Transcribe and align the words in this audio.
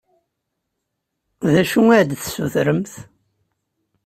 D 1.51 1.53
acu 1.61 1.81
ad 1.99 2.05
d-tessutremt? 2.09 2.93